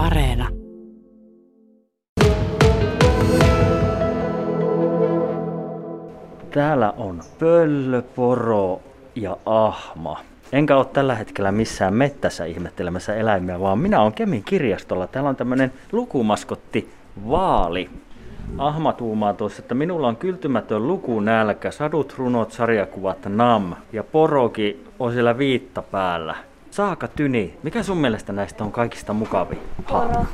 [0.00, 0.48] Areena.
[6.50, 8.80] Täällä on pöllö, poro
[9.14, 10.20] ja ahma.
[10.52, 15.06] Enkä ole tällä hetkellä missään mettässä ihmettelemässä eläimiä, vaan minä olen Kemin kirjastolla.
[15.06, 16.90] Täällä on tämmöinen lukumaskotti
[17.28, 17.90] Vaali.
[18.58, 25.12] Ahma tuumaa tuossa, että minulla on kyltymätön lukunälkä, sadut, runot, sarjakuvat, nam ja poroki on
[25.12, 26.49] siellä viitta päällä.
[26.70, 29.58] Saaka Tyni, mikä sun mielestä näistä on kaikista mukavin?
[29.88, 30.26] Poro.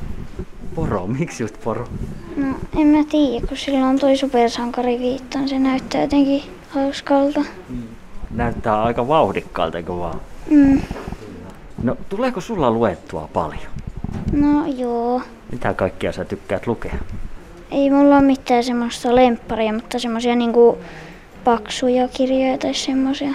[0.75, 1.87] Poro, miksi just poro?
[2.35, 5.49] No en mä tiedä, kun sillä on toi supersankari viittaan.
[5.49, 7.41] Se näyttää jotenkin hauskalta.
[8.31, 10.21] Näyttää aika vauhdikkaalta, eikö vaan?
[10.49, 10.81] Mm.
[11.83, 13.71] No, tuleeko sulla luettua paljon?
[14.31, 15.21] No joo.
[15.51, 16.95] Mitä kaikkia sä tykkäät lukea?
[17.71, 20.77] Ei mulla ole mitään semmoista lempparia, mutta semmoisia niinku
[21.43, 23.31] paksuja kirjoja tai semmoisia.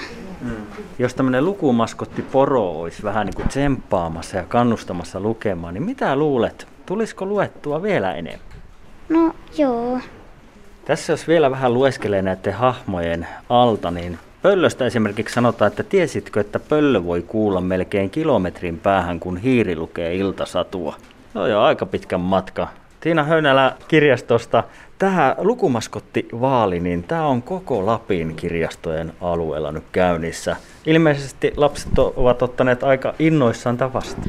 [0.98, 6.66] Jos tämmöinen lukumaskotti poro olisi vähän niin kuin tsemppaamassa ja kannustamassa lukemaan, niin mitä luulet?
[6.87, 8.47] Tulisiko luettua vielä enemmän?
[9.08, 9.98] No joo.
[10.84, 16.59] Tässä jos vielä vähän lueskelee näiden hahmojen alta, niin pöllöstä esimerkiksi sanotaan, että tiesitkö, että
[16.59, 20.97] pöllö voi kuulla melkein kilometrin päähän, kun hiiri lukee iltasatua.
[21.34, 22.69] No joo, aika pitkän matka.
[23.03, 24.64] Tiina Höynälä kirjastosta.
[24.98, 30.56] Tämä lukumaskotti Vaali, niin tämä on koko Lapin kirjastojen alueella nyt käynnissä.
[30.86, 34.22] Ilmeisesti lapset ovat ottaneet aika innoissaan tavasta.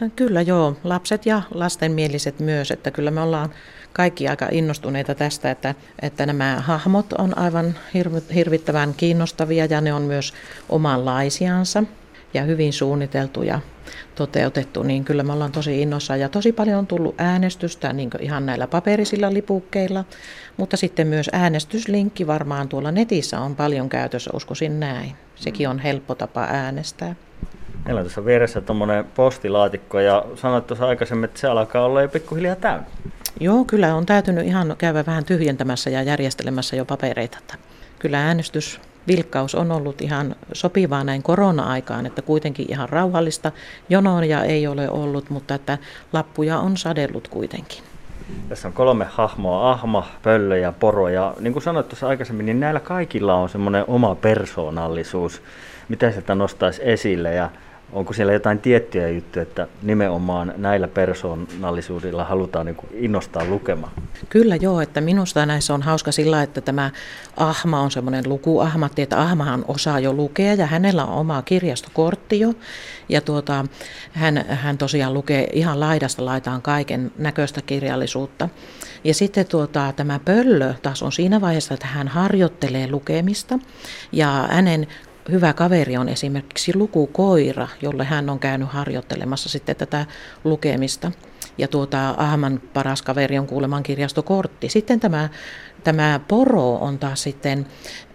[0.00, 3.50] No Kyllä joo, lapset ja lastenmieliset myös, että kyllä me ollaan
[3.92, 9.92] kaikki aika innostuneita tästä, että, että nämä hahmot on aivan hirvi- hirvittävän kiinnostavia ja ne
[9.92, 10.34] on myös
[10.68, 11.82] omanlaisiansa
[12.34, 13.60] ja hyvin suunniteltu ja
[14.14, 18.46] toteutettu, niin kyllä me ollaan tosi innoissaan ja tosi paljon on tullut äänestystä niin ihan
[18.46, 20.04] näillä paperisilla lipukkeilla,
[20.56, 25.12] mutta sitten myös äänestyslinkki varmaan tuolla netissä on paljon käytössä, uskoisin näin.
[25.34, 27.14] Sekin on helppo tapa äänestää.
[27.84, 32.08] Meillä on tuossa vieressä tuommoinen postilaatikko ja sanoit tuossa aikaisemmin, että se alkaa olla jo
[32.08, 32.86] pikkuhiljaa täynnä.
[33.40, 37.38] Joo, kyllä on täytynyt ihan käydä vähän tyhjentämässä ja järjestelemässä jo papereita.
[37.98, 38.28] Kyllä
[39.10, 43.52] äänestysvilkkaus on ollut ihan sopivaa näin korona-aikaan, että kuitenkin ihan rauhallista
[43.88, 45.78] jonoja ei ole ollut, mutta että
[46.12, 47.82] lappuja on sadellut kuitenkin.
[48.48, 51.08] Tässä on kolme hahmoa, ahma, pöllö ja poro.
[51.08, 55.42] Ja niin kuin sanoit tuossa aikaisemmin, niin näillä kaikilla on semmoinen oma persoonallisuus.
[55.88, 57.50] Mitä sieltä nostaisi esille ja
[57.92, 63.92] onko siellä jotain tiettyjä juttuja, että nimenomaan näillä persoonallisuudilla halutaan niin innostaa lukemaan?
[64.28, 66.90] Kyllä joo, että minusta näissä on hauska sillä, että tämä
[67.36, 72.54] Ahma on semmoinen lukuahmatti, että Ahmahan osaa jo lukea ja hänellä on oma kirjastokortti jo.
[73.08, 73.64] Ja tuota,
[74.12, 78.48] hän, hän tosiaan lukee ihan laidasta laitaan kaiken näköistä kirjallisuutta.
[79.04, 83.58] Ja sitten tuota, tämä pöllö taas on siinä vaiheessa, että hän harjoittelee lukemista
[84.12, 84.86] ja hänen
[85.30, 90.06] hyvä kaveri on esimerkiksi lukukoira, jolle hän on käynyt harjoittelemassa sitten tätä
[90.44, 91.12] lukemista.
[91.58, 94.68] Ja tuota, Ahman paras kaveri on kuuleman kirjastokortti.
[94.68, 95.28] Sitten tämä,
[95.84, 97.66] tämä poro on taas sitten,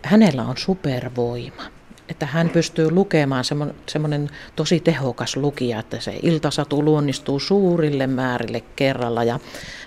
[0.03, 1.64] hänellä on supervoima.
[2.09, 3.44] Että hän pystyy lukemaan
[3.88, 9.24] semmoinen tosi tehokas lukija, että se iltasatu luonnistuu suurille määrille kerralla.
[9.24, 9.40] Ja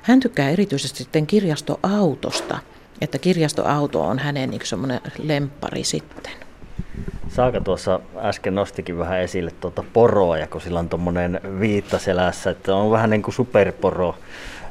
[0.02, 2.58] hän tykkää erityisesti sitten kirjastoautosta,
[3.00, 6.47] että kirjastoauto on hänen niin semmoinen lemppari sitten.
[7.38, 12.50] Saaka tuossa äsken nostikin vähän esille tuota poroa, ja kun sillä on tuommoinen viitta selässä,
[12.50, 14.14] että on vähän niin kuin superporo.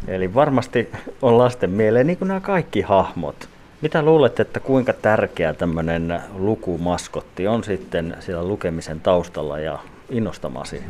[0.07, 0.91] Eli varmasti
[1.21, 3.49] on lasten mieleen niin kuin nämä kaikki hahmot.
[3.81, 9.79] Mitä luulet, että kuinka tärkeä tämmöinen lukumaskotti on sitten siellä lukemisen taustalla ja
[10.09, 10.89] innostamaan siihen?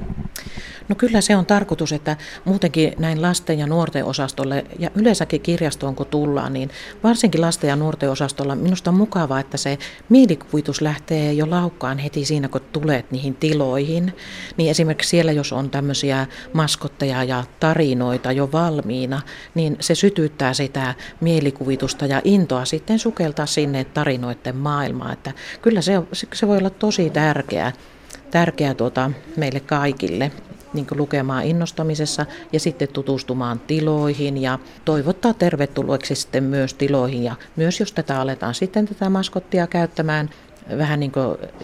[0.89, 5.95] No kyllä se on tarkoitus, että muutenkin näin lasten ja nuorten osastolle ja yleensäkin kirjastoon
[5.95, 6.69] kun tullaan, niin
[7.03, 9.77] varsinkin lasten ja nuorten osastolla minusta on mukavaa, että se
[10.09, 14.13] mielikuvitus lähtee jo laukkaan heti siinä, kun tulet niihin tiloihin.
[14.57, 19.21] Niin esimerkiksi siellä, jos on tämmöisiä maskotteja ja tarinoita jo valmiina,
[19.55, 25.13] niin se sytyttää sitä mielikuvitusta ja intoa sitten sukeltaa sinne tarinoiden maailmaan.
[25.13, 26.01] Että kyllä se,
[26.33, 27.73] se voi olla tosi tärkeää
[28.31, 30.31] tärkeää tuota meille kaikille
[30.73, 37.79] niin lukemaan innostamisessa ja sitten tutustumaan tiloihin ja toivottaa tervetulleeksi sitten myös tiloihin ja myös
[37.79, 40.29] jos tätä aletaan sitten tätä maskottia käyttämään
[40.77, 41.11] vähän niin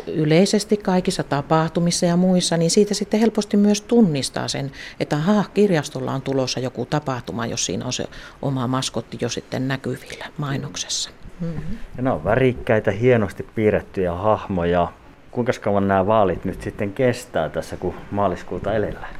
[0.07, 6.11] yleisesti kaikissa tapahtumissa ja muissa, niin siitä sitten helposti myös tunnistaa sen, että aha, kirjastolla
[6.11, 8.05] on tulossa joku tapahtuma, jos siinä on se
[8.41, 11.09] oma maskotti jo sitten näkyvillä mainoksessa.
[11.39, 11.77] Mm-hmm.
[11.97, 14.91] Ja nämä on värikkäitä, hienosti piirrettyjä hahmoja,
[15.33, 19.15] kuinka kauan nämä vaalit nyt sitten kestää tässä, kun maaliskuuta elellään?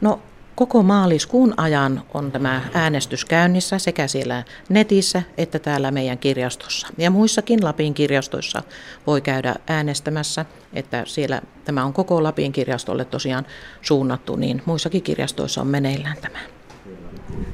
[0.00, 0.20] No
[0.54, 6.88] Koko maaliskuun ajan on tämä äänestys käynnissä sekä siellä netissä että täällä meidän kirjastossa.
[6.98, 8.62] Ja muissakin Lapin kirjastoissa
[9.06, 13.46] voi käydä äänestämässä, että siellä tämä on koko Lapin kirjastolle tosiaan
[13.82, 16.38] suunnattu, niin muissakin kirjastoissa on meneillään tämä.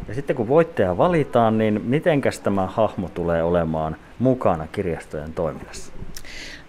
[0.09, 5.93] Ja sitten kun voittaja valitaan, niin mitenkäs tämä hahmo tulee olemaan mukana kirjastojen toiminnassa?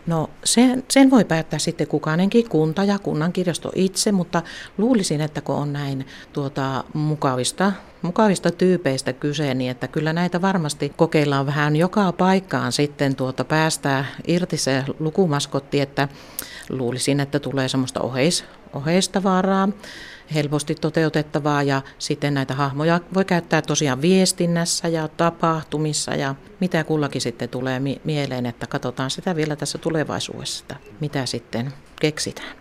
[0.07, 4.41] No sen, sen voi päättää sitten kukainenkin kunta ja kunnan kirjasto itse, mutta
[4.77, 7.71] luulisin, että kun on näin tuota, mukavista,
[8.01, 14.05] mukavista tyypeistä kyse, niin että kyllä näitä varmasti kokeillaan vähän joka paikkaan sitten tuota, päästää
[14.27, 16.07] irti se lukumaskotti, että
[16.69, 19.69] luulisin, että tulee semmoista oheis, oheistavaaraa
[20.33, 27.21] helposti toteutettavaa ja sitten näitä hahmoja voi käyttää tosiaan viestinnässä ja tapahtumissa ja mitä kullakin
[27.21, 30.65] sitten tulee mieleen, että katsotaan sitä vielä tässä tulevaisuudessa,
[30.99, 32.60] mitä sitten keksitään.